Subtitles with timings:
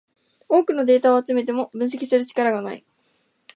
[0.49, 2.83] 多くのデータが集めても分析する力がない